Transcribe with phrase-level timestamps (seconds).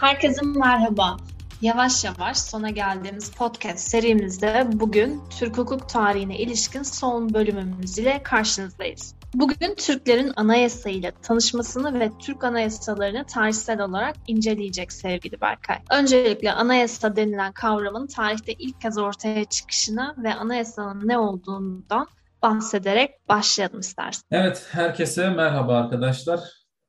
[0.00, 1.16] Herkese merhaba.
[1.62, 9.14] Yavaş yavaş sona geldiğimiz podcast serimizde bugün Türk hukuk tarihine ilişkin son bölümümüz ile karşınızdayız.
[9.34, 15.76] Bugün Türklerin anayasa ile tanışmasını ve Türk anayasalarını tarihsel olarak inceleyecek sevgili Berkay.
[15.90, 22.06] Öncelikle anayasa denilen kavramın tarihte ilk kez ortaya çıkışını ve anayasanın ne olduğundan
[22.42, 24.22] bahsederek başlayalım istersen.
[24.30, 26.40] Evet, herkese merhaba arkadaşlar.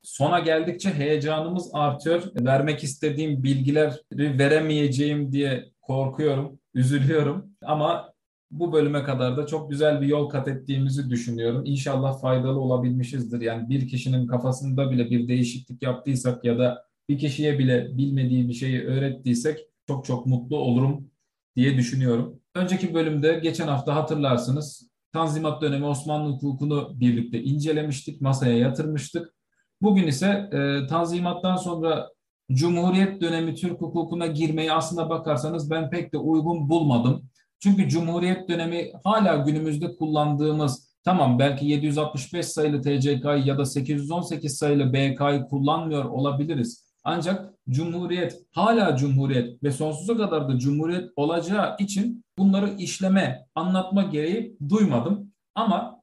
[0.02, 2.22] Sona geldikçe heyecanımız artıyor.
[2.40, 7.46] Vermek istediğim bilgileri veremeyeceğim diye korkuyorum, üzülüyorum.
[7.62, 8.12] Ama
[8.50, 11.62] bu bölüme kadar da çok güzel bir yol kat ettiğimizi düşünüyorum.
[11.64, 13.40] İnşallah faydalı olabilmişizdir.
[13.40, 18.54] Yani bir kişinin kafasında bile bir değişiklik yaptıysak ya da bir kişiye bile bilmediği bir
[18.54, 21.10] şeyi öğrettiysek çok çok mutlu olurum
[21.56, 22.40] diye düşünüyorum.
[22.54, 29.34] Önceki bölümde geçen hafta hatırlarsınız Tanzimat dönemi Osmanlı hukukunu birlikte incelemiştik, masaya yatırmıştık.
[29.82, 32.10] Bugün ise e, Tanzimat'tan sonra
[32.52, 37.30] Cumhuriyet dönemi Türk hukukuna girmeyi aslında bakarsanız ben pek de uygun bulmadım.
[37.58, 44.92] Çünkü Cumhuriyet dönemi hala günümüzde kullandığımız tamam belki 765 sayılı TCK'yı ya da 818 sayılı
[44.92, 46.90] BK'yı kullanmıyor olabiliriz.
[47.04, 54.56] Ancak Cumhuriyet hala Cumhuriyet ve sonsuza kadar da Cumhuriyet olacağı için bunları işleme, anlatma gereği
[54.68, 55.32] duymadım.
[55.54, 56.02] Ama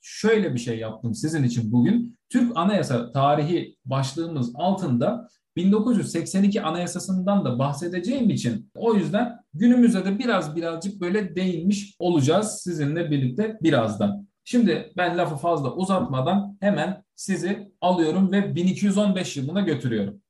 [0.00, 2.19] şöyle bir şey yaptım sizin için bugün.
[2.30, 10.56] Türk Anayasa tarihi başlığımız altında 1982 Anayasası'ndan da bahsedeceğim için o yüzden günümüze de biraz
[10.56, 14.28] birazcık böyle değinmiş olacağız sizinle birlikte birazdan.
[14.44, 20.22] Şimdi ben lafı fazla uzatmadan hemen sizi alıyorum ve 1215 yılına götürüyorum.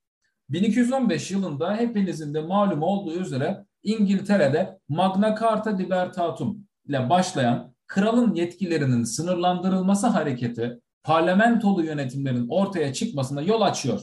[0.49, 9.03] 1215 yılında hepinizin de malum olduğu üzere İngiltere'de Magna Carta Libertatum ile başlayan kralın yetkilerinin
[9.03, 14.01] sınırlandırılması hareketi parlamentolu yönetimlerin ortaya çıkmasına yol açıyor.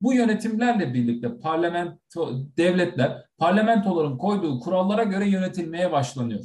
[0.00, 6.44] Bu yönetimlerle birlikte parlamento devletler parlamentoların koyduğu kurallara göre yönetilmeye başlanıyor.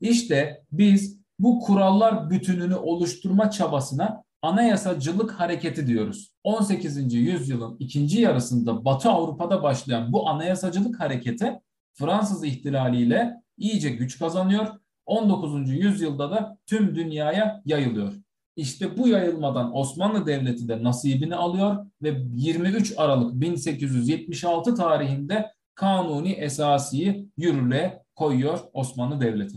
[0.00, 6.32] İşte biz bu kurallar bütününü oluşturma çabasına anayasacılık hareketi diyoruz.
[6.44, 7.14] 18.
[7.14, 11.60] yüzyılın ikinci yarısında Batı Avrupa'da başlayan bu anayasacılık hareketi
[11.94, 14.66] Fransız ihtilaliyle iyice güç kazanıyor.
[15.06, 15.70] 19.
[15.70, 18.25] yüzyılda da tüm dünyaya yayılıyor.
[18.56, 27.28] İşte bu yayılmadan Osmanlı Devleti de nasibini alıyor ve 23 Aralık 1876 tarihinde kanuni esasiyi
[27.36, 29.56] yürürlüğe koyuyor Osmanlı Devleti.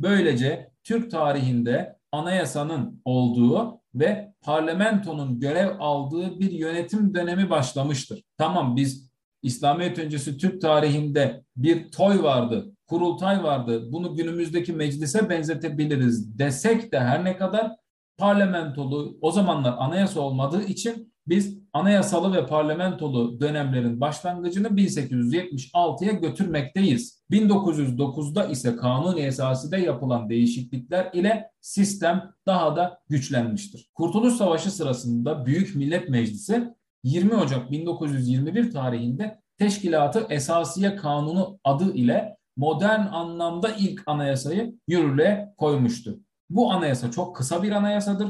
[0.00, 8.22] Böylece Türk tarihinde anayasanın olduğu ve parlamentonun görev aldığı bir yönetim dönemi başlamıştır.
[8.38, 9.10] Tamam biz
[9.42, 13.92] İslamiyet öncesi Türk tarihinde bir toy vardı, kurultay vardı.
[13.92, 17.72] Bunu günümüzdeki meclise benzetebiliriz desek de her ne kadar
[18.18, 27.24] parlamentolu o zamanlar anayasa olmadığı için biz anayasalı ve parlamentolu dönemlerin başlangıcını 1876'ya götürmekteyiz.
[27.30, 33.90] 1909'da ise kanuni esası da yapılan değişiklikler ile sistem daha da güçlenmiştir.
[33.94, 36.74] Kurtuluş Savaşı sırasında Büyük Millet Meclisi
[37.04, 46.18] 20 Ocak 1921 tarihinde Teşkilatı Esasiye Kanunu adı ile modern anlamda ilk anayasayı yürürlüğe koymuştu.
[46.50, 48.28] Bu anayasa çok kısa bir anayasadır.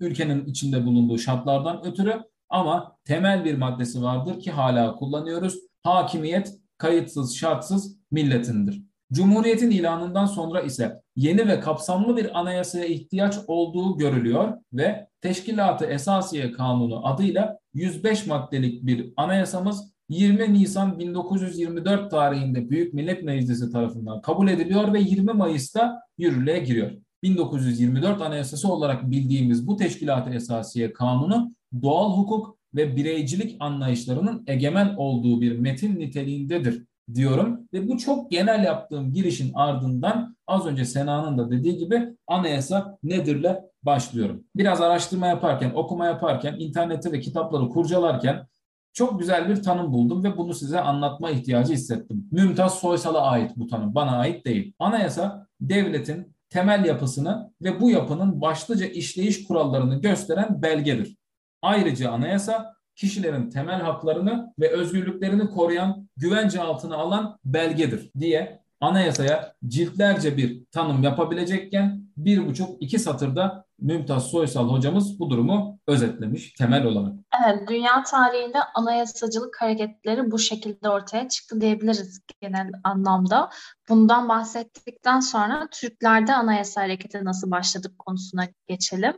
[0.00, 5.58] Ülkenin içinde bulunduğu şartlardan ötürü ama temel bir maddesi vardır ki hala kullanıyoruz.
[5.82, 8.82] Hakimiyet kayıtsız şartsız milletindir.
[9.12, 16.52] Cumhuriyetin ilanından sonra ise yeni ve kapsamlı bir anayasaya ihtiyaç olduğu görülüyor ve Teşkilatı Esasiye
[16.52, 24.48] Kanunu adıyla 105 maddelik bir anayasamız 20 Nisan 1924 tarihinde Büyük Millet Meclisi tarafından kabul
[24.48, 26.90] ediliyor ve 20 Mayıs'ta yürürlüğe giriyor.
[27.24, 31.50] 1924 Anayasası olarak bildiğimiz bu teşkilat esasiye kanunu
[31.82, 38.64] doğal hukuk ve bireycilik anlayışlarının egemen olduğu bir metin niteliğindedir diyorum ve bu çok genel
[38.64, 44.44] yaptığım girişin ardından az önce Sena'nın da dediği gibi anayasa nedirle başlıyorum.
[44.56, 48.46] Biraz araştırma yaparken, okuma yaparken, internette ve kitapları kurcalarken
[48.92, 52.28] çok güzel bir tanım buldum ve bunu size anlatma ihtiyacı hissettim.
[52.32, 54.74] Mümtaz Soysal'a ait bu tanım, bana ait değil.
[54.78, 61.16] Anayasa devletin temel yapısını ve bu yapının başlıca işleyiş kurallarını gösteren belgedir.
[61.62, 70.36] Ayrıca anayasa kişilerin temel haklarını ve özgürlüklerini koruyan, güvence altına alan belgedir diye anayasaya ciltlerce
[70.36, 77.12] bir tanım yapabilecekken bir buçuk iki satırda Mümtaz Soysal hocamız bu durumu özetlemiş temel olarak.
[77.44, 83.50] Evet, dünya tarihinde anayasacılık hareketleri bu şekilde ortaya çıktı diyebiliriz genel anlamda.
[83.88, 89.12] Bundan bahsettikten sonra Türklerde anayasa hareketi nasıl başladı konusuna geçelim.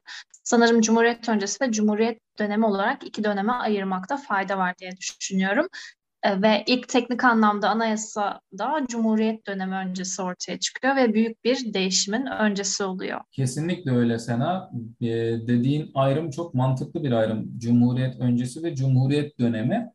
[0.44, 5.66] Sanırım Cumhuriyet öncesi ve Cumhuriyet dönemi olarak iki döneme ayırmakta fayda var diye düşünüyorum.
[6.26, 11.74] E, ve ilk teknik anlamda anayasa da Cumhuriyet dönemi öncesi ortaya çıkıyor ve büyük bir
[11.74, 13.20] değişimin öncesi oluyor.
[13.32, 14.70] Kesinlikle öyle Sena.
[15.00, 15.06] Ee,
[15.46, 17.58] dediğin ayrım çok mantıklı bir ayrım.
[17.58, 19.90] Cumhuriyet öncesi ve Cumhuriyet dönemi.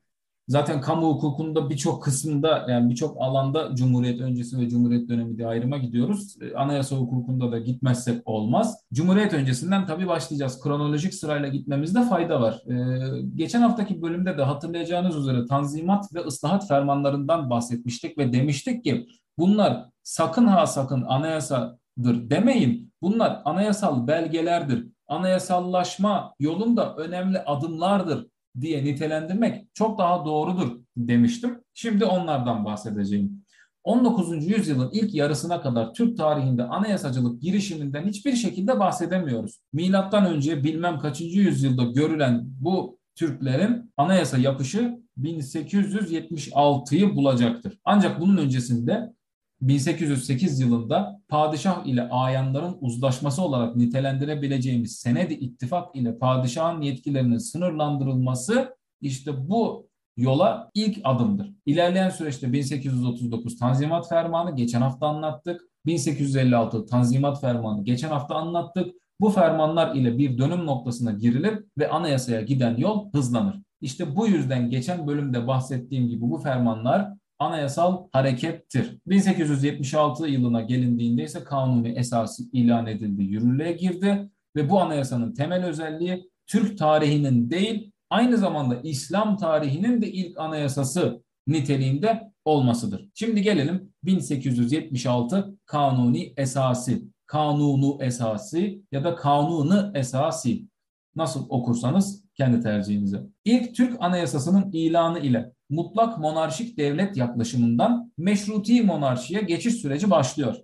[0.47, 5.77] Zaten kamu hukukunda birçok kısmında yani birçok alanda Cumhuriyet öncesi ve Cumhuriyet dönemi diye ayrıma
[5.77, 6.35] gidiyoruz.
[6.41, 8.77] Ee, anayasa hukukunda da gitmezsek olmaz.
[8.93, 10.63] Cumhuriyet öncesinden tabii başlayacağız.
[10.63, 12.63] Kronolojik sırayla gitmemizde fayda var.
[12.67, 19.07] Ee, geçen haftaki bölümde de hatırlayacağınız üzere tanzimat ve ıslahat fermanlarından bahsetmiştik ve demiştik ki
[19.37, 22.93] bunlar sakın ha sakın anayasadır demeyin.
[23.01, 24.87] Bunlar anayasal belgelerdir.
[25.07, 28.30] Anayasallaşma yolunda önemli adımlardır
[28.61, 31.59] diye nitelendirmek çok daha doğrudur demiştim.
[31.73, 33.43] Şimdi onlardan bahsedeceğim.
[33.83, 34.47] 19.
[34.47, 39.59] yüzyılın ilk yarısına kadar Türk tarihinde anayasacılık girişiminden hiçbir şekilde bahsedemiyoruz.
[39.73, 47.79] Milattan önce bilmem kaçıncı yüzyılda görülen bu Türklerin anayasa yapışı 1876'yı bulacaktır.
[47.83, 49.13] Ancak bunun öncesinde
[49.61, 59.49] 1808 yılında padişah ile ayanların uzlaşması olarak nitelendirebileceğimiz senedi ittifak ile padişahın yetkilerinin sınırlandırılması işte
[59.49, 59.87] bu
[60.17, 61.53] yola ilk adımdır.
[61.65, 65.61] İlerleyen süreçte 1839 Tanzimat Fermanı geçen hafta anlattık.
[65.85, 68.95] 1856 Tanzimat Fermanı geçen hafta anlattık.
[69.21, 73.61] Bu fermanlar ile bir dönüm noktasına girilir ve anayasaya giden yol hızlanır.
[73.81, 78.97] İşte bu yüzden geçen bölümde bahsettiğim gibi bu fermanlar anayasal harekettir.
[79.07, 86.29] 1876 yılına gelindiğinde ise kanuni esası ilan edildi, yürürlüğe girdi ve bu anayasanın temel özelliği
[86.47, 93.09] Türk tarihinin değil, aynı zamanda İslam tarihinin de ilk anayasası niteliğinde olmasıdır.
[93.13, 98.61] Şimdi gelelim 1876 kanuni esası, kanunu esası
[98.91, 100.49] ya da kanunu esası.
[101.15, 103.23] Nasıl okursanız kendi tercihinize.
[103.45, 110.55] İlk Türk Anayasası'nın ilanı ile mutlak monarşik devlet yaklaşımından meşruti monarşiye geçiş süreci başlıyor.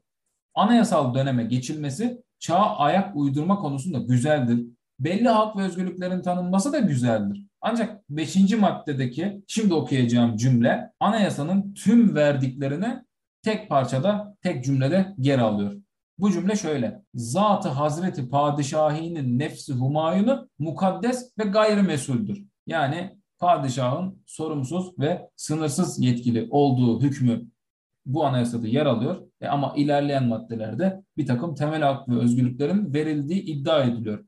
[0.55, 4.65] Anayasal döneme geçilmesi çağa ayak uydurma konusunda güzeldir.
[4.99, 7.45] Belli hak ve özgürlüklerin tanınması da güzeldir.
[7.61, 8.53] Ancak 5.
[8.53, 13.03] maddedeki şimdi okuyacağım cümle anayasanın tüm verdiklerini
[13.43, 15.73] tek parçada, tek cümlede yer alıyor.
[16.19, 17.01] Bu cümle şöyle.
[17.13, 22.43] Zatı Hazreti Padişahinin nefsi humayunu mukaddes ve gayrimesuldür.
[22.67, 27.47] Yani padişahın sorumsuz ve sınırsız yetkili olduğu hükmü
[28.05, 29.27] bu anayasada yer alıyor.
[29.41, 34.25] E ama ilerleyen maddelerde bir takım temel hak ve özgürlüklerin verildiği iddia ediliyor.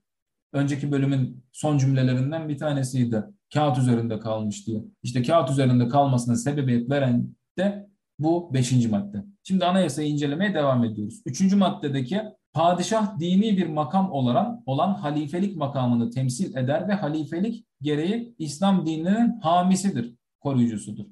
[0.54, 3.24] Önceki bölümün son cümlelerinden bir tanesiydi.
[3.54, 4.84] Kağıt üzerinde kalmış diye.
[5.04, 7.90] İşte kağıt üzerinde kalmasına sebebiyet veren de
[8.20, 9.24] bu beşinci madde.
[9.50, 11.22] Şimdi anayasayı incelemeye devam ediyoruz.
[11.26, 12.22] Üçüncü maddedeki
[12.54, 19.40] padişah dini bir makam olarak olan halifelik makamını temsil eder ve halifelik gereği İslam dininin
[19.40, 21.06] hamisidir, koruyucusudur.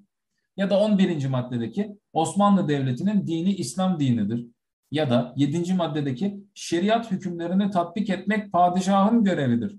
[0.58, 1.28] Ya da 11.
[1.28, 4.48] maddedeki Osmanlı Devleti'nin dini İslam dinidir.
[4.92, 5.74] Ya da 7.
[5.74, 9.78] maddedeki şeriat hükümlerini tatbik etmek padişahın görevidir.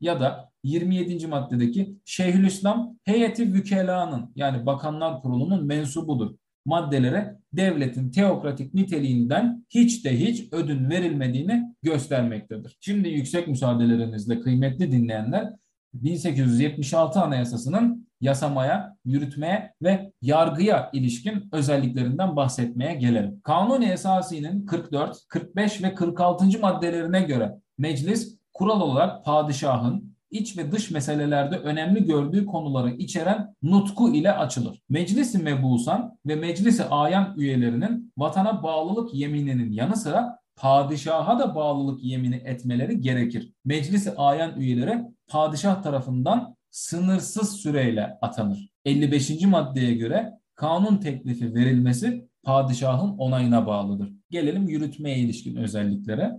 [0.00, 1.26] Ya da 27.
[1.26, 6.34] maddedeki Şeyhülislam heyeti vükelanın yani bakanlar kurulunun mensubudur
[6.68, 12.76] maddelere devletin teokratik niteliğinden hiç de hiç ödün verilmediğini göstermektedir.
[12.80, 15.52] Şimdi yüksek müsaadelerinizle kıymetli dinleyenler
[15.94, 23.40] 1876 Anayasası'nın yasamaya, yürütmeye ve yargıya ilişkin özelliklerinden bahsetmeye gelelim.
[23.40, 26.60] Kanuni esasının 44, 45 ve 46.
[26.60, 34.14] maddelerine göre meclis kural olarak padişahın iç ve dış meselelerde önemli gördüğü konuları içeren nutku
[34.14, 34.82] ile açılır.
[34.88, 42.36] Meclisi mebusan ve meclisi ayan üyelerinin vatana bağlılık yemininin yanı sıra padişaha da bağlılık yemini
[42.36, 43.52] etmeleri gerekir.
[43.64, 48.70] Meclisi ayan üyeleri padişah tarafından sınırsız süreyle atanır.
[48.84, 49.42] 55.
[49.42, 54.12] maddeye göre kanun teklifi verilmesi padişahın onayına bağlıdır.
[54.30, 56.32] Gelelim yürütmeye ilişkin özelliklere.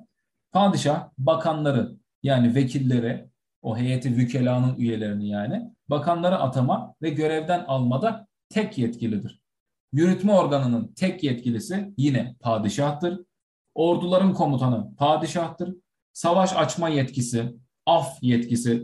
[0.51, 3.29] Padişah bakanları yani vekilleri
[3.61, 9.41] o heyeti vükelanın üyelerini yani bakanları atama ve görevden almada tek yetkilidir.
[9.93, 13.19] Yürütme organının tek yetkilisi yine padişahtır.
[13.75, 15.75] Orduların komutanı padişahtır.
[16.13, 18.83] Savaş açma yetkisi, af yetkisi,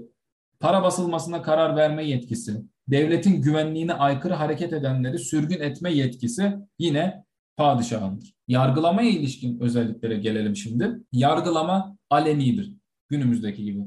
[0.60, 7.26] para basılmasına karar verme yetkisi, devletin güvenliğine aykırı hareket edenleri sürgün etme yetkisi yine
[7.58, 8.34] padişahındır.
[8.48, 11.00] Yargılamaya ilişkin özelliklere gelelim şimdi.
[11.12, 12.74] Yargılama alenidir
[13.10, 13.80] günümüzdeki gibi.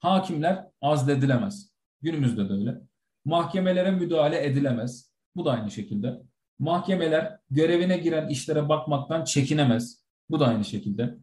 [0.00, 1.70] Hakimler azledilemez.
[2.02, 2.80] Günümüzde de öyle.
[3.24, 5.12] Mahkemelere müdahale edilemez.
[5.36, 6.20] Bu da aynı şekilde.
[6.58, 10.04] Mahkemeler görevine giren işlere bakmaktan çekinemez.
[10.30, 11.18] Bu da aynı şekilde.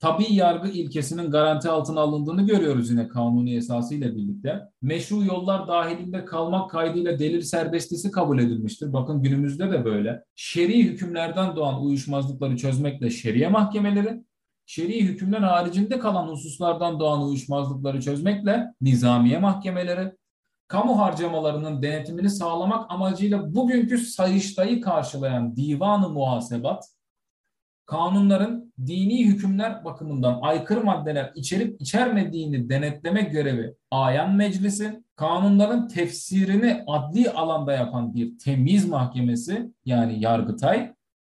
[0.00, 4.60] tabi yargı ilkesinin garanti altına alındığını görüyoruz yine kanuni esası ile birlikte.
[4.82, 8.92] Meşru yollar dahilinde kalmak kaydıyla delil serbestisi kabul edilmiştir.
[8.92, 10.24] Bakın günümüzde de böyle.
[10.34, 14.24] Şer'i hükümlerden doğan uyuşmazlıkları çözmekle şeriye mahkemeleri,
[14.66, 20.12] şer'i hükümler haricinde kalan hususlardan doğan uyuşmazlıkları çözmekle nizamiye mahkemeleri,
[20.68, 26.84] kamu harcamalarının denetimini sağlamak amacıyla bugünkü sayıştayı karşılayan divanı muhasebat,
[27.86, 37.30] kanunların dini hükümler bakımından aykırı maddeler içerip içermediğini denetleme görevi ayan meclisi, kanunların tefsirini adli
[37.30, 40.94] alanda yapan bir temiz mahkemesi yani yargıtay,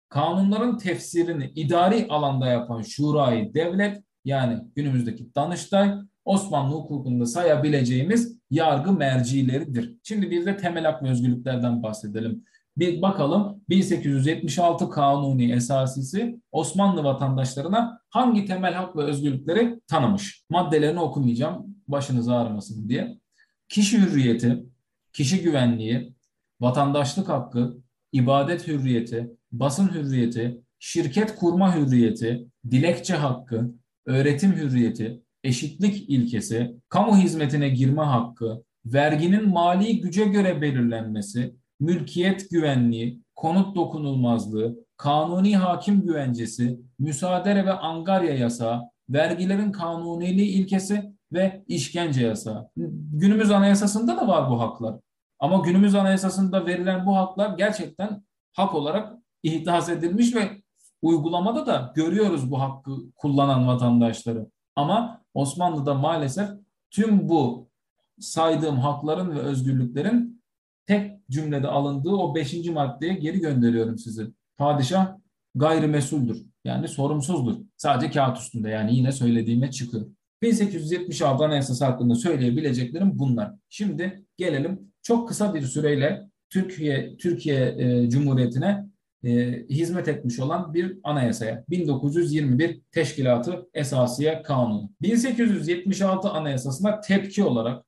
[0.10, 5.94] kanunların tefsirini idari alanda yapan şurayı devlet yani günümüzdeki Danıştay
[6.26, 9.96] Osmanlı hukukunda sayabileceğimiz yargı mercileridir.
[10.04, 12.44] Şimdi bir de temel hak ve özgürlüklerden bahsedelim.
[12.78, 20.44] Bir bakalım 1876 Kanuni Esasisi Osmanlı vatandaşlarına hangi temel hak ve özgürlükleri tanımış?
[20.50, 23.18] Maddelerini okumayacağım başınız ağrımasın diye.
[23.70, 24.66] Kişi hürriyeti,
[25.14, 26.14] kişi güvenliği,
[26.62, 27.78] vatandaşlık hakkı,
[28.12, 33.72] ibadet hürriyeti, basın hürriyeti, şirket kurma hürriyeti, dilekçe hakkı,
[34.06, 43.22] öğretim hürriyeti, eşitlik ilkesi, kamu hizmetine girme hakkı, verginin mali güce göre belirlenmesi, mülkiyet güvenliği,
[43.36, 52.70] konut dokunulmazlığı, kanuni hakim güvencesi, müsaade ve angarya yasağı, vergilerin kanuniliği ilkesi ve işkence yasağı.
[53.12, 54.96] Günümüz anayasasında da var bu haklar.
[55.40, 59.14] Ama günümüz anayasasında verilen bu haklar gerçekten hak olarak
[59.46, 60.62] ihdas edilmiş ve
[61.02, 64.48] uygulamada da görüyoruz bu hakkı kullanan vatandaşları.
[64.76, 66.50] Ama Osmanlı'da maalesef
[66.92, 67.70] tüm bu
[68.20, 70.42] saydığım hakların ve özgürlüklerin
[70.86, 74.28] tek cümlede alındığı o beşinci maddeye geri gönderiyorum sizi.
[74.58, 75.18] Padişah
[75.56, 76.46] gayrimesuldür.
[76.64, 77.56] Yani sorumsuzdur.
[77.78, 80.06] Sadece kağıt üstünde yani yine söylediğime çıkıyor.
[80.42, 83.52] 1876 Anayasası hakkında söyleyebileceklerim bunlar.
[83.70, 88.85] Şimdi gelelim çok kısa bir süreyle Türkiye Türkiye e, Cumhuriyeti'ne
[89.26, 91.66] e, hizmet etmiş olan bir anayasaya.
[91.70, 94.90] 1921 Teşkilatı Esasiye Kanunu.
[95.02, 97.86] 1876 Anayasasına tepki olarak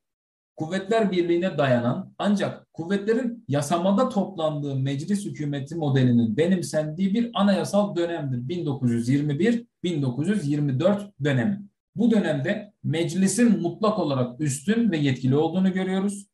[0.57, 8.55] Kuvvetler Birliği'ne dayanan ancak kuvvetlerin yasamada toplandığı meclis hükümeti modelinin benimsendiği bir anayasal dönemdir.
[8.55, 11.61] 1921-1924 dönemi.
[11.95, 16.27] Bu dönemde meclisin mutlak olarak üstün ve yetkili olduğunu görüyoruz.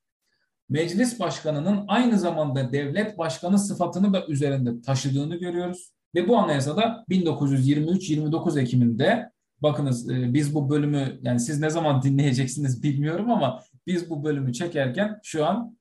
[0.70, 5.92] Meclis başkanının aynı zamanda devlet başkanı sıfatını da üzerinde taşıdığını görüyoruz.
[6.16, 12.84] Ve bu anayasada 1923-29 Ekim'inde bakınız e, biz bu bölümü yani siz ne zaman dinleyeceksiniz
[12.84, 15.78] bilmiyorum ama biz bu bölümü çekerken şu an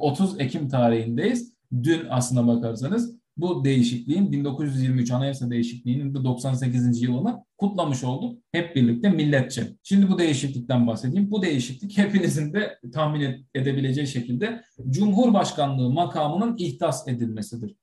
[0.00, 1.52] 30 e, Ekim tarihindeyiz.
[1.82, 7.02] Dün aslına bakarsanız bu değişikliğin 1923 Anayasa değişikliğinin de 98.
[7.02, 8.42] yılını kutlamış olduk.
[8.52, 9.68] Hep birlikte milletçe.
[9.82, 11.30] Şimdi bu değişiklikten bahsedeyim.
[11.30, 17.76] Bu değişiklik hepinizin de tahmin edebileceği şekilde Cumhurbaşkanlığı makamının ihtas edilmesidir.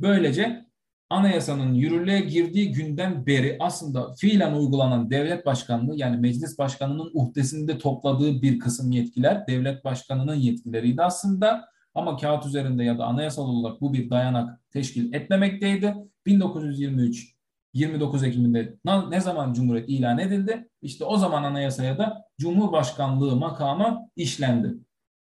[0.00, 0.64] Böylece
[1.10, 8.42] anayasanın yürürlüğe girdiği günden beri aslında fiilen uygulanan devlet başkanlığı yani meclis başkanının uhdesinde topladığı
[8.42, 13.92] bir kısım yetkiler devlet başkanının yetkileriydi aslında ama kağıt üzerinde ya da anayasal olarak bu
[13.92, 15.94] bir dayanak teşkil etmemekteydi.
[16.26, 17.34] 1923
[17.74, 18.76] 29 Ekim'inde
[19.08, 20.68] ne zaman Cumhuriyet ilan edildi?
[20.82, 24.74] İşte o zaman anayasaya da Cumhurbaşkanlığı makamı işlendi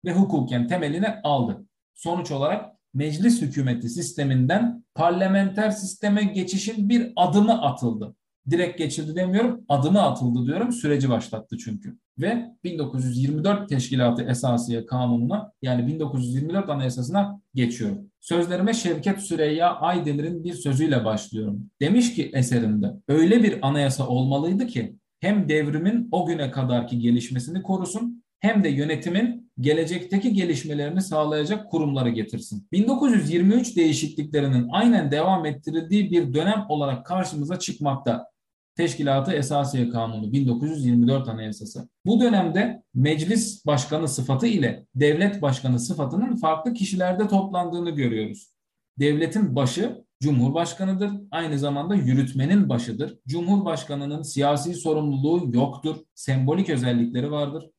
[0.05, 1.65] ve hukuken temelini aldı.
[1.93, 8.15] Sonuç olarak meclis hükümeti sisteminden parlamenter sisteme geçişin bir adımı atıldı.
[8.49, 10.71] Direkt geçildi demiyorum, adımı atıldı diyorum.
[10.71, 11.97] Süreci başlattı çünkü.
[12.17, 18.11] Ve 1924 Teşkilatı Esasiye Kanunu'na yani 1924 Anayasası'na geçiyorum.
[18.19, 21.69] Sözlerime Şevket Süreyya Aydemir'in bir sözüyle başlıyorum.
[21.81, 28.23] Demiş ki eserinde öyle bir anayasa olmalıydı ki hem devrimin o güne kadarki gelişmesini korusun
[28.39, 32.67] hem de yönetimin gelecekteki gelişmelerini sağlayacak kurumları getirsin.
[32.71, 38.29] 1923 değişikliklerinin aynen devam ettirildiği bir dönem olarak karşımıza çıkmakta.
[38.75, 41.89] Teşkilatı Esasiye Kanunu 1924 Anayasası.
[42.05, 48.53] Bu dönemde meclis başkanı sıfatı ile devlet başkanı sıfatının farklı kişilerde toplandığını görüyoruz.
[48.99, 51.11] Devletin başı Cumhurbaşkanıdır.
[51.31, 53.19] Aynı zamanda yürütmenin başıdır.
[53.27, 55.97] Cumhurbaşkanının siyasi sorumluluğu yoktur.
[56.15, 57.69] Sembolik özellikleri vardır.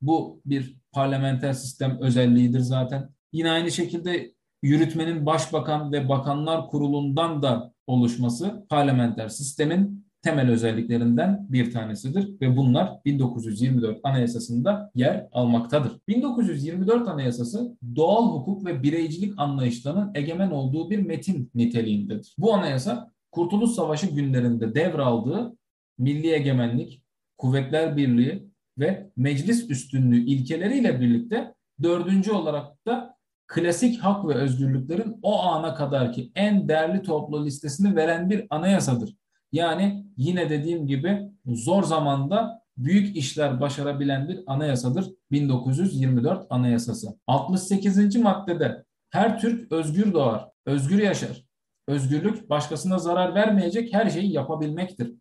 [0.00, 3.08] Bu bir parlamenter sistem özelliğidir zaten.
[3.32, 11.72] Yine aynı şekilde yürütmenin başbakan ve bakanlar kurulundan da oluşması parlamenter sistemin temel özelliklerinden bir
[11.72, 15.92] tanesidir ve bunlar 1924 Anayasası'nda yer almaktadır.
[16.08, 22.34] 1924 Anayasası doğal hukuk ve bireycilik anlayışlarının egemen olduğu bir metin niteliğindedir.
[22.38, 25.56] Bu anayasa Kurtuluş Savaşı günlerinde devraldığı
[25.98, 27.02] milli egemenlik,
[27.38, 28.47] kuvvetler birliği
[28.78, 36.32] ve meclis üstünlüğü ilkeleriyle birlikte dördüncü olarak da klasik hak ve özgürlüklerin o ana kadarki
[36.34, 39.16] en değerli toplu listesini veren bir anayasadır.
[39.52, 47.18] Yani yine dediğim gibi zor zamanda büyük işler başarabilen bir anayasadır 1924 Anayasası.
[47.26, 48.16] 68.
[48.16, 51.44] maddede her Türk özgür doğar, özgür yaşar.
[51.88, 55.14] Özgürlük başkasına zarar vermeyecek her şeyi yapabilmektir.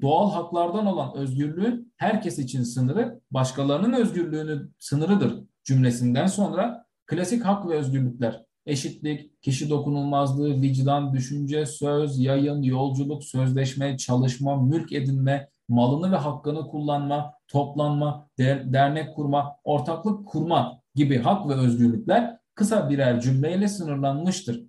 [0.00, 7.74] Doğal haklardan olan özgürlüğün herkes için sınırı başkalarının özgürlüğünün sınırıdır cümlesinden sonra klasik hak ve
[7.74, 16.16] özgürlükler eşitlik, kişi dokunulmazlığı, vicdan, düşünce, söz, yayın, yolculuk, sözleşme, çalışma, mülk edinme, malını ve
[16.16, 23.68] hakkını kullanma, toplanma, der, dernek kurma, ortaklık kurma gibi hak ve özgürlükler kısa birer cümleyle
[23.68, 24.62] sınırlanmıştır.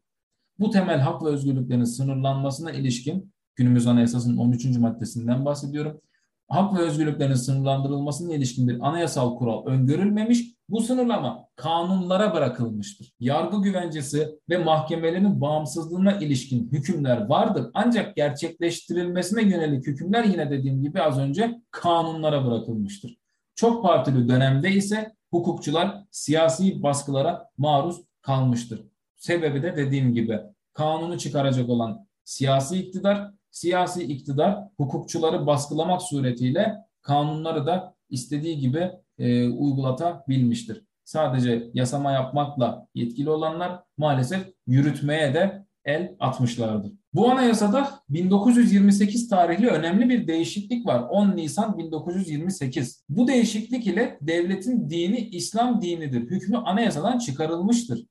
[0.60, 4.78] Bu temel hak ve özgürlüklerin sınırlanmasına ilişkin günümüz anayasasının 13.
[4.78, 6.02] maddesinden bahsediyorum.
[6.48, 13.14] Hak ve özgürlüklerin sınırlandırılmasına ilişkin bir anayasal kural öngörülmemiş, bu sınırlama kanunlara bırakılmıştır.
[13.20, 17.72] Yargı güvencesi ve mahkemelerin bağımsızlığına ilişkin hükümler vardır.
[17.74, 23.18] Ancak gerçekleştirilmesine yönelik hükümler yine dediğim gibi az önce kanunlara bırakılmıştır.
[23.56, 28.82] Çok partili dönemde ise hukukçular siyasi baskılara maruz kalmıştır.
[29.16, 30.40] Sebebi de dediğim gibi
[30.74, 39.48] kanunu çıkaracak olan siyasi iktidar, siyasi iktidar hukukçuları baskılamak suretiyle kanunları da istediği gibi e,
[39.50, 40.84] uygulatabilmiştir.
[41.04, 46.92] Sadece yasama yapmakla yetkili olanlar maalesef yürütmeye de el atmışlardır.
[47.14, 51.08] Bu anayasada 1928 tarihli önemli bir değişiklik var.
[51.10, 53.04] 10 Nisan 1928.
[53.10, 56.22] Bu değişiklik ile devletin dini İslam dinidir.
[56.22, 58.06] Hükmü anayasadan çıkarılmıştır.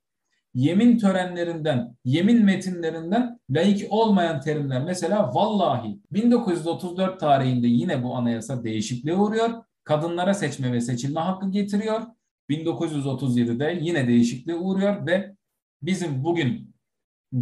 [0.55, 9.15] Yemin törenlerinden, yemin metinlerinden laik olmayan terimler mesela vallahi 1934 tarihinde yine bu anayasa değişikliğe
[9.15, 9.49] uğruyor
[9.83, 12.01] kadınlara seçme ve seçilme hakkı getiriyor.
[12.49, 15.35] 1937'de yine değişikliğe uğruyor ve
[15.81, 16.75] bizim bugün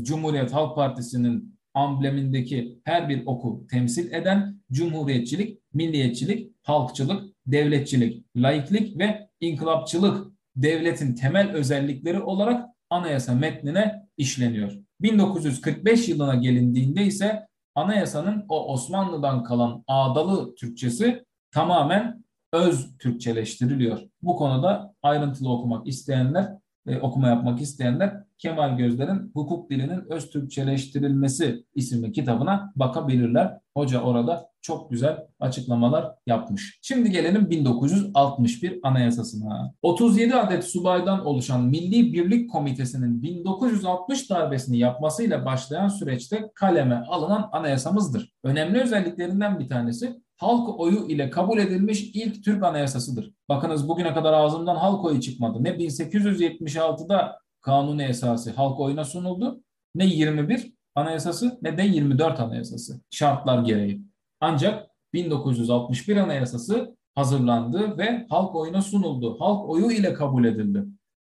[0.02, 9.30] Cumhuriyet Halk Partisi'nin amblemindeki her bir oku temsil eden cumhuriyetçilik, milliyetçilik, halkçılık, devletçilik, laiklik ve
[9.40, 14.74] inkılapçılık devletin temel özellikleri olarak anayasa metnine işleniyor.
[15.02, 24.00] 1945 yılına gelindiğinde ise anayasanın o Osmanlı'dan kalan ağdalı Türkçesi tamamen öz Türkçeleştiriliyor.
[24.22, 26.52] Bu konuda ayrıntılı okumak isteyenler,
[26.88, 33.60] e, okuma yapmak isteyenler Kemal Gözler'in Hukuk Dilinin Öz Türkçeleştirilmesi isimli kitabına bakabilirler.
[33.76, 36.80] Hoca orada çok güzel açıklamalar yapmış.
[36.82, 39.74] Şimdi gelelim 1961 Anayasasına.
[39.82, 48.34] 37 adet subaydan oluşan Milli Birlik Komitesi'nin 1960 darbesini yapmasıyla başlayan süreçte kaleme alınan anayasamızdır.
[48.44, 53.32] Önemli özelliklerinden bir tanesi halk oyu ile kabul edilmiş ilk Türk anayasasıdır.
[53.50, 55.64] Bakınız bugüne kadar ağzımdan halk oyu çıkmadı.
[55.64, 59.64] Ne 1876'da kanuni esası halk oyuna sunuldu
[59.96, 64.13] ne 21 anayasası ne de 24 anayasası şartlar gereği.
[64.46, 69.40] Ancak 1961 anayasası hazırlandı ve halk oyuna sunuldu.
[69.40, 70.84] Halk oyu ile kabul edildi.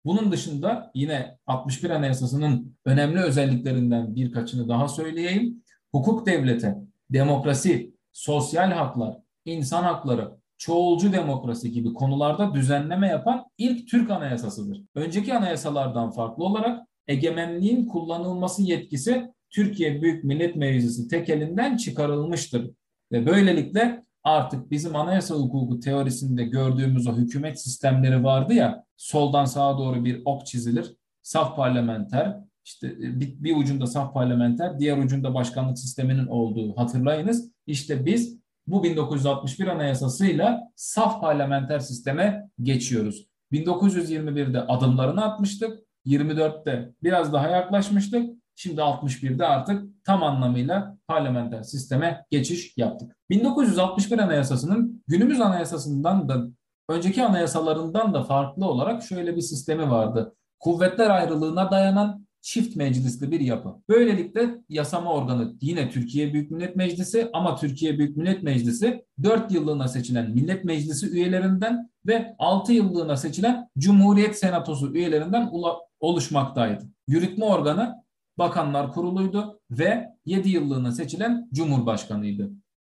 [0.04, 5.64] Bunun dışında yine 61 Anayasası'nın önemli özelliklerinden birkaçını daha söyleyeyim.
[5.92, 6.74] Hukuk devleti,
[7.10, 14.82] demokrasi, sosyal haklar, insan hakları, çoğulcu demokrasi gibi konularda düzenleme yapan ilk Türk anayasasıdır.
[14.94, 22.70] Önceki anayasalardan farklı olarak egemenliğin kullanılması yetkisi Türkiye Büyük Millet Meclisi tekelinden çıkarılmıştır.
[23.12, 29.78] Ve böylelikle artık bizim anayasa hukuku teorisinde gördüğümüz o hükümet sistemleri vardı ya soldan sağa
[29.78, 30.94] doğru bir ok çizilir.
[31.22, 37.52] Saf parlamenter, işte bir, bir ucunda saf parlamenter, diğer ucunda başkanlık sisteminin olduğu hatırlayınız.
[37.66, 43.26] İşte biz bu 1961 anayasasıyla saf parlamenter sisteme geçiyoruz.
[43.52, 45.78] 1921'de adımlarını atmıştık.
[46.06, 48.30] 24'te biraz daha yaklaşmıştık.
[48.60, 53.16] Şimdi 61'de artık tam anlamıyla parlamenter sisteme geçiş yaptık.
[53.30, 56.46] 1961 Anayasası'nın günümüz anayasasından da
[56.88, 60.34] önceki anayasalarından da farklı olarak şöyle bir sistemi vardı.
[60.58, 63.74] Kuvvetler ayrılığına dayanan çift meclisli bir yapı.
[63.88, 69.88] Böylelikle yasama organı yine Türkiye Büyük Millet Meclisi ama Türkiye Büyük Millet Meclisi 4 yıllığına
[69.88, 75.50] seçilen Millet Meclisi üyelerinden ve 6 yıllığına seçilen Cumhuriyet Senatosu üyelerinden
[76.00, 76.84] oluşmaktaydı.
[77.08, 78.07] Yürütme organı
[78.38, 82.50] Bakanlar Kurulu'ydu ve 7 yıllığına seçilen Cumhurbaşkanıydı.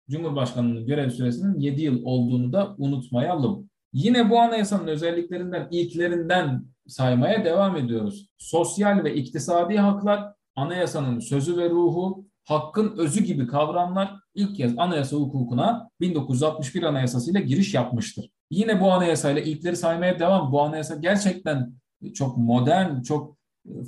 [0.10, 3.70] Cumhurbaşkanının görev süresinin 7 yıl olduğunu da unutmayalım.
[3.94, 8.30] Yine bu anayasanın özelliklerinden ilklerinden saymaya devam ediyoruz.
[8.38, 15.18] Sosyal ve iktisadi haklar, anayasanın sözü ve ruhu, hakkın özü gibi kavramlar ilk kez anayasa
[15.18, 18.30] hukukuna 1961 anayasasıyla giriş yapmıştır.
[18.52, 20.52] Yine bu anayasayla ilkleri saymaya devam.
[20.52, 21.74] Bu anayasa gerçekten
[22.14, 23.39] çok modern, çok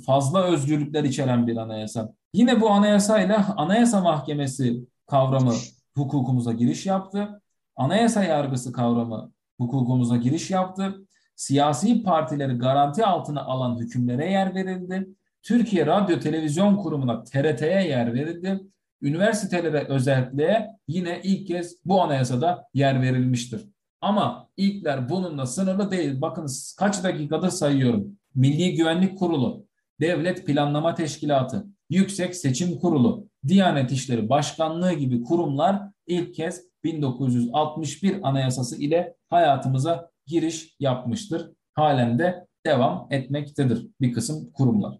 [0.06, 2.14] fazla özgürlükler içeren bir anayasa.
[2.34, 5.54] Yine bu anayasayla Anayasa Mahkemesi kavramı
[5.96, 7.42] hukukumuza giriş yaptı.
[7.76, 10.94] Anayasa yargısı kavramı hukukumuza giriş yaptı.
[11.36, 15.08] Siyasi partileri garanti altına alan hükümlere yer verildi.
[15.42, 18.60] Türkiye Radyo Televizyon Kurumu'na TRT'ye yer verildi.
[19.02, 23.68] Üniversitelere özelliğe yine ilk kez bu anayasada yer verilmiştir.
[24.00, 26.20] Ama ilkler bununla sınırlı değil.
[26.20, 28.18] Bakınız kaç dakikadır sayıyorum.
[28.34, 29.66] Milli Güvenlik Kurulu,
[30.02, 38.82] Devlet Planlama Teşkilatı, Yüksek Seçim Kurulu, Diyanet İşleri Başkanlığı gibi kurumlar ilk kez 1961 Anayasası
[38.82, 41.52] ile hayatımıza giriş yapmıştır.
[41.74, 44.98] Halen de devam etmektedir bir kısım kurumlar.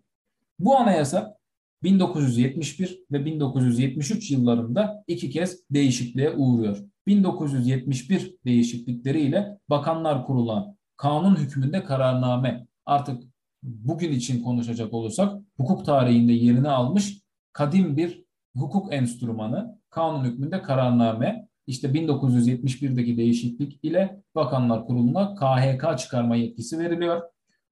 [0.59, 1.37] Bu anayasa
[1.83, 6.85] 1971 ve 1973 yıllarında iki kez değişikliğe uğruyor.
[7.07, 13.23] 1971 değişiklikleriyle Bakanlar Kurulu kanun hükmünde kararname artık
[13.62, 17.18] bugün için konuşacak olursak hukuk tarihinde yerini almış
[17.53, 18.25] kadim bir
[18.57, 27.22] hukuk enstrümanı kanun hükmünde kararname işte 1971'deki değişiklik ile Bakanlar Kurulu'na KHK çıkarma yetkisi veriliyor.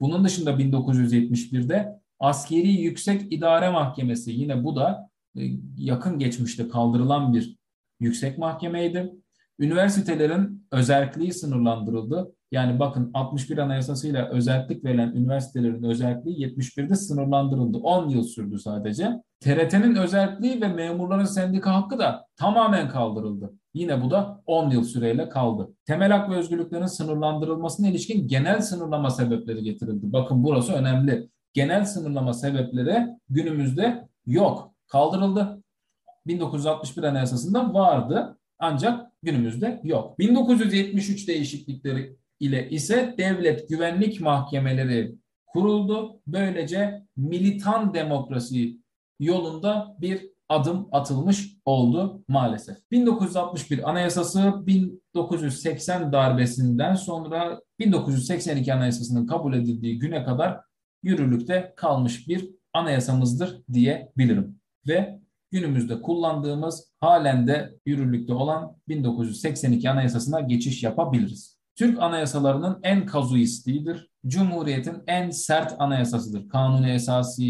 [0.01, 5.41] Bunun dışında 1971'de Askeri Yüksek İdare Mahkemesi yine bu da e,
[5.77, 7.57] yakın geçmişte kaldırılan bir
[8.01, 9.13] yüksek mahkemeydi.
[9.59, 12.35] Üniversitelerin özelliği sınırlandırıldı.
[12.53, 17.79] Yani bakın 61 Anayasası'yla özellik verilen üniversitelerin özelliği 71'de sınırlandırıldı.
[17.79, 19.23] 10 yıl sürdü sadece.
[19.41, 23.53] TRT'nin özelliği ve memurların sendika hakkı da tamamen kaldırıldı.
[23.75, 25.69] Yine bu da 10 yıl süreyle kaldı.
[25.87, 30.13] Temel hak ve özgürlüklerin sınırlandırılmasına ilişkin genel sınırlama sebepleri getirildi.
[30.13, 31.29] Bakın burası önemli.
[31.53, 34.75] Genel sınırlama sebepleri günümüzde yok.
[34.89, 35.63] Kaldırıldı.
[36.27, 40.19] 1961 Anayasası'nda vardı ancak günümüzde yok.
[40.19, 45.15] 1973 değişiklikleri ile ise devlet güvenlik mahkemeleri
[45.47, 46.21] kuruldu.
[46.27, 48.79] Böylece militan demokrasi
[49.21, 52.77] yolunda bir adım atılmış oldu maalesef.
[52.91, 60.61] 1961 Anayasası 1980 darbesinden sonra 1982 Anayasası'nın kabul edildiği güne kadar
[61.03, 64.61] yürürlükte kalmış bir anayasamızdır diyebilirim.
[64.89, 71.60] Ve günümüzde kullandığımız halen de yürürlükte olan 1982 Anayasası'na geçiş yapabiliriz.
[71.81, 74.09] Türk anayasalarının en kazuistiğidir.
[74.27, 76.49] Cumhuriyetin en sert anayasasıdır.
[76.49, 77.43] Kanuni esası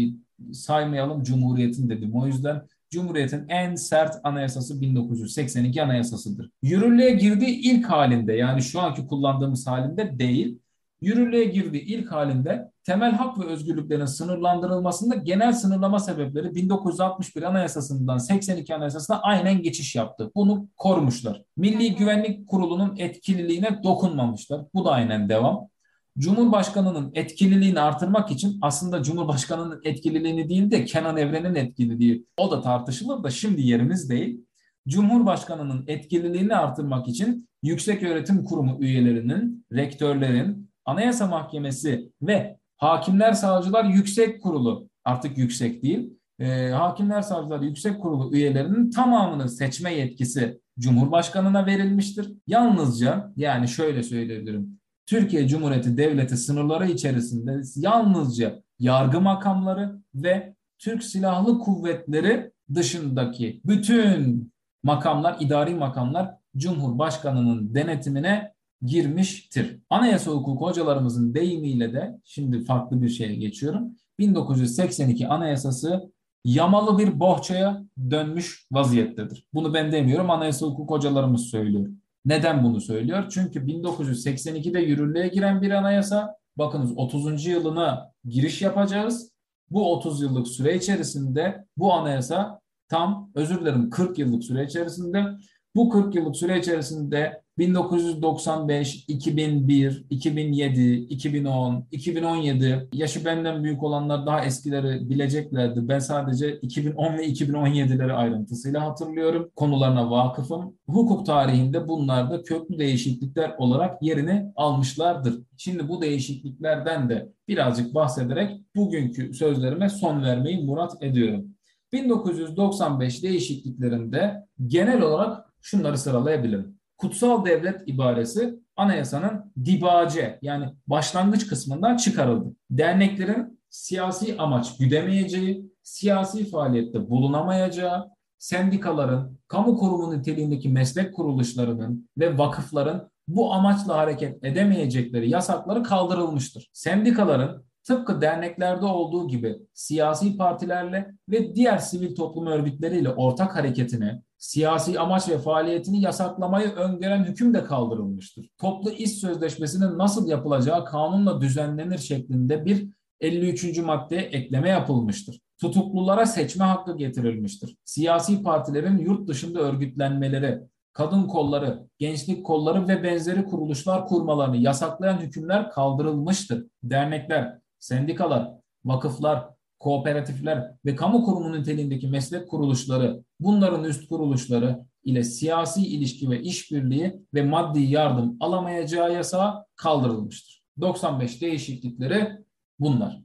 [0.53, 2.15] saymayalım Cumhuriyet'in dedim.
[2.15, 6.49] O yüzden Cumhuriyet'in en sert anayasası 1982 anayasasıdır.
[6.63, 10.59] Yürürlüğe girdiği ilk halinde yani şu anki kullandığımız halinde değil,
[11.01, 18.75] yürürlüğe girdiği ilk halinde temel hak ve özgürlüklerin sınırlandırılmasında genel sınırlama sebepleri 1961 Anayasası'ndan 82
[18.75, 20.31] Anayasası'na aynen geçiş yaptı.
[20.35, 21.43] Bunu korumuşlar.
[21.57, 24.61] Milli Güvenlik Kurulu'nun etkililiğine dokunmamışlar.
[24.73, 25.71] Bu da aynen devam.
[26.17, 33.23] Cumhurbaşkanının etkililiğini artırmak için aslında Cumhurbaşkanının etkililiğini değil de Kenan Evren'in etkililiği o da tartışılır
[33.23, 34.45] da şimdi yerimiz değil.
[34.87, 44.41] Cumhurbaşkanının etkililiğini artırmak için Yüksek Öğretim Kurumu üyelerinin, rektörlerin, Anayasa Mahkemesi ve Hakimler Savcılar Yüksek
[44.41, 46.13] Kurulu artık yüksek değil.
[46.39, 52.33] E, Hakimler Savcılar Yüksek Kurulu üyelerinin tamamını seçme yetkisi Cumhurbaşkanına verilmiştir.
[52.47, 54.79] Yalnızca yani şöyle söyleyebilirim.
[55.05, 64.51] Türkiye Cumhuriyeti Devleti sınırları içerisinde yalnızca yargı makamları ve Türk Silahlı Kuvvetleri dışındaki bütün
[64.83, 68.53] makamlar, idari makamlar Cumhurbaşkanının denetimine
[68.85, 69.79] girmiştir.
[69.89, 73.95] Anayasa hukuku hocalarımızın deyimiyle de şimdi farklı bir şeye geçiyorum.
[74.19, 76.11] 1982 Anayasası
[76.45, 79.47] yamalı bir bohçaya dönmüş vaziyettedir.
[79.53, 81.89] Bunu ben demiyorum, anayasa hukuk hocalarımız söylüyor.
[82.25, 83.25] Neden bunu söylüyor?
[83.29, 86.35] Çünkü 1982'de yürürlüğe giren bir anayasa.
[86.57, 87.45] Bakınız 30.
[87.45, 89.31] yılına giriş yapacağız.
[89.69, 95.25] Bu 30 yıllık süre içerisinde bu anayasa tam özür dilerim 40 yıllık süre içerisinde
[95.75, 104.45] bu 40 yıllık süre içerisinde 1995, 2001, 2007, 2010, 2017 yaşı benden büyük olanlar daha
[104.45, 105.87] eskileri bileceklerdi.
[105.87, 109.51] Ben sadece 2010 ve 2017'leri ayrıntısıyla hatırlıyorum.
[109.55, 110.75] Konularına vakıfım.
[110.89, 115.39] Hukuk tarihinde bunlar da köklü değişiklikler olarak yerini almışlardır.
[115.57, 121.45] Şimdi bu değişikliklerden de birazcık bahsederek bugünkü sözlerime son vermeyi murat ediyorum.
[121.93, 126.75] 1995 değişikliklerinde genel olarak şunları sıralayabilirim.
[126.97, 132.55] Kutsal devlet ibaresi anayasanın dibace yani başlangıç kısmından çıkarıldı.
[132.69, 143.11] Derneklerin siyasi amaç güdemeyeceği, siyasi faaliyette bulunamayacağı, sendikaların, kamu kurumu niteliğindeki meslek kuruluşlarının ve vakıfların
[143.27, 146.69] bu amaçla hareket edemeyecekleri yasakları kaldırılmıştır.
[146.73, 154.99] Sendikaların tıpkı derneklerde olduğu gibi siyasi partilerle ve diğer sivil toplum örgütleriyle ortak hareketini, siyasi
[154.99, 158.49] amaç ve faaliyetini yasaklamayı öngören hüküm de kaldırılmıştır.
[158.57, 162.87] Toplu iş sözleşmesinin nasıl yapılacağı kanunla düzenlenir şeklinde bir
[163.19, 163.77] 53.
[163.77, 165.39] maddeye ekleme yapılmıştır.
[165.61, 167.75] Tutuklulara seçme hakkı getirilmiştir.
[167.85, 170.61] Siyasi partilerin yurt dışında örgütlenmeleri,
[170.93, 176.65] kadın kolları, gençlik kolları ve benzeri kuruluşlar kurmalarını yasaklayan hükümler kaldırılmıştır.
[176.83, 178.51] Dernekler, sendikalar,
[178.85, 179.49] vakıflar,
[179.81, 187.21] kooperatifler ve kamu kurumu niteliğindeki meslek kuruluşları, bunların üst kuruluşları ile siyasi ilişki ve işbirliği
[187.33, 190.63] ve maddi yardım alamayacağı yasağı kaldırılmıştır.
[190.81, 192.31] 95 değişiklikleri
[192.79, 193.21] bunlar.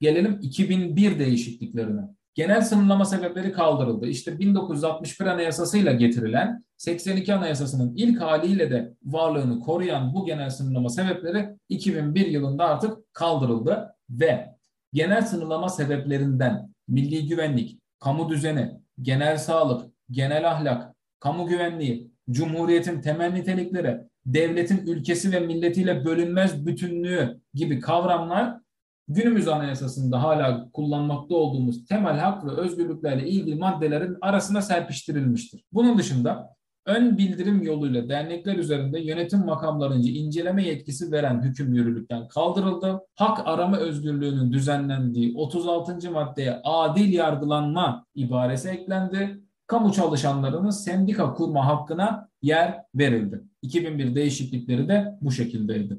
[0.00, 2.00] Gelelim 2001 değişikliklerine.
[2.34, 4.06] Genel sınırlama sebepleri kaldırıldı.
[4.06, 11.48] İşte 1961 Anayasası'yla getirilen 82 Anayasası'nın ilk haliyle de varlığını koruyan bu genel sınırlama sebepleri
[11.68, 14.59] 2001 yılında artık kaldırıldı ve
[14.92, 18.72] genel sınırlama sebeplerinden milli güvenlik, kamu düzeni,
[19.02, 27.40] genel sağlık, genel ahlak, kamu güvenliği, cumhuriyetin temel nitelikleri, devletin ülkesi ve milletiyle bölünmez bütünlüğü
[27.54, 28.60] gibi kavramlar
[29.08, 35.64] günümüz anayasasında hala kullanmakta olduğumuz temel hak ve özgürlüklerle ilgili maddelerin arasına serpiştirilmiştir.
[35.72, 36.56] Bunun dışında
[36.90, 43.00] ön bildirim yoluyla dernekler üzerinde yönetim makamlarınca inceleme yetkisi veren hüküm yürürlükten kaldırıldı.
[43.14, 46.10] Hak arama özgürlüğünün düzenlendiği 36.
[46.10, 49.40] maddeye adil yargılanma ibaresi eklendi.
[49.66, 53.40] Kamu çalışanlarının sendika kurma hakkına yer verildi.
[53.62, 55.98] 2001 değişiklikleri de bu şekildeydi.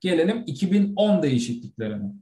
[0.00, 2.12] Gelelim 2010 değişikliklerine.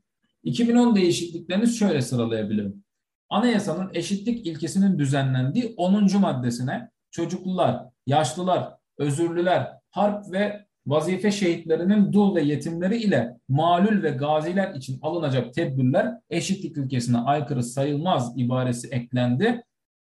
[0.42, 2.84] 2010 değişikliklerini şöyle sıralayabilirim.
[3.30, 6.20] Anayasanın eşitlik ilkesinin düzenlendiği 10.
[6.20, 14.74] maddesine çocuklular, yaşlılar, özürlüler, harp ve vazife şehitlerinin dul ve yetimleri ile malul ve gaziler
[14.74, 19.64] için alınacak tedbirler eşitlik ilkesine aykırı sayılmaz ibaresi eklendi.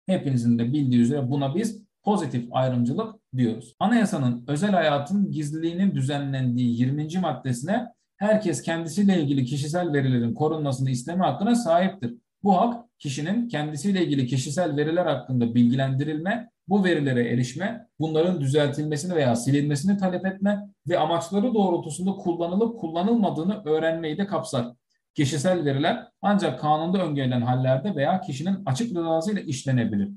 [0.06, 3.76] Hepinizin de bildiği üzere buna biz pozitif ayrımcılık diyoruz.
[3.80, 7.08] Anayasanın özel hayatın gizliliğinin düzenlendiği 20.
[7.22, 12.16] maddesine herkes kendisiyle ilgili kişisel verilerin korunmasını isteme hakkına sahiptir.
[12.44, 19.36] Bu hak kişinin kendisiyle ilgili kişisel veriler hakkında bilgilendirilme, bu verilere erişme, bunların düzeltilmesini veya
[19.36, 24.68] silinmesini talep etme ve amaçları doğrultusunda kullanılıp kullanılmadığını öğrenmeyi de kapsar.
[25.16, 30.10] Kişisel veriler ancak kanunda öngörülen hallerde veya kişinin açık rızasıyla işlenebilir.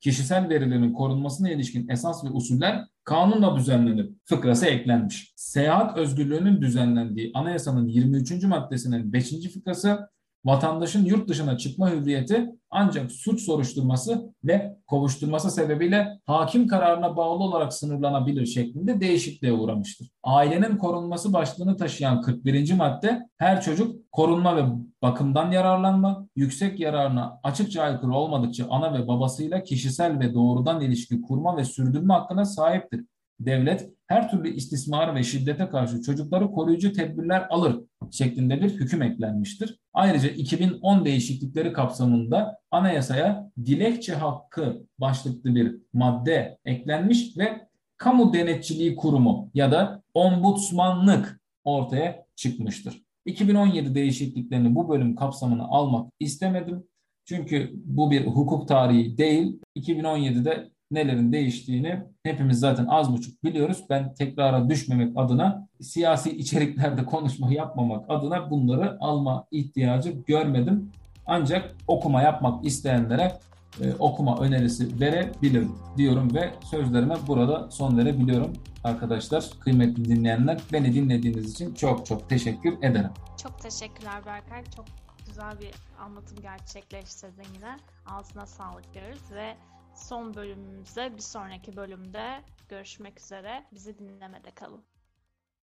[0.00, 4.10] Kişisel verilerin korunmasına ilişkin esas ve usuller kanunla düzenlenir.
[4.24, 5.32] Fıkrası eklenmiş.
[5.36, 8.42] Seyahat özgürlüğünün düzenlendiği anayasanın 23.
[8.44, 9.52] maddesinin 5.
[9.54, 10.10] fıkrası
[10.44, 17.74] vatandaşın yurt dışına çıkma hürriyeti ancak suç soruşturması ve kovuşturması sebebiyle hakim kararına bağlı olarak
[17.74, 20.08] sınırlanabilir şeklinde değişikliğe uğramıştır.
[20.22, 22.74] Ailenin korunması başlığını taşıyan 41.
[22.74, 24.64] madde her çocuk korunma ve
[25.02, 31.56] bakımdan yararlanma, yüksek yararına açıkça aykırı olmadıkça ana ve babasıyla kişisel ve doğrudan ilişki kurma
[31.56, 33.04] ve sürdürme hakkına sahiptir.
[33.40, 39.78] Devlet her türlü istismar ve şiddete karşı çocukları koruyucu tedbirler alır şeklinde bir hüküm eklenmiştir.
[39.92, 49.50] Ayrıca 2010 değişiklikleri kapsamında anayasaya dilekçe hakkı başlıklı bir madde eklenmiş ve kamu denetçiliği kurumu
[49.54, 53.02] ya da ombudsmanlık ortaya çıkmıştır.
[53.26, 56.84] 2017 değişikliklerini bu bölüm kapsamına almak istemedim.
[57.24, 59.60] Çünkü bu bir hukuk tarihi değil.
[59.76, 63.84] 2017'de nelerin değiştiğini hepimiz zaten az buçuk biliyoruz.
[63.90, 70.90] Ben tekrara düşmemek adına siyasi içeriklerde konuşma yapmamak adına bunları alma ihtiyacı görmedim.
[71.26, 73.38] Ancak okuma yapmak isteyenlere
[73.80, 78.52] e, okuma önerisi verebilirim diyorum ve sözlerime burada son verebiliyorum
[78.84, 79.50] arkadaşlar.
[79.60, 83.10] Kıymetli dinleyenler beni dinlediğiniz için çok çok teşekkür ederim.
[83.42, 84.64] Çok teşekkürler Berkay.
[84.76, 84.84] Çok
[85.26, 87.76] güzel bir anlatım gerçekleştirdin yine.
[88.06, 89.54] Ağzına sağlık diyoruz ve
[90.00, 93.66] son bölümümüzde bir sonraki bölümde görüşmek üzere.
[93.72, 94.84] Bizi dinlemede kalın.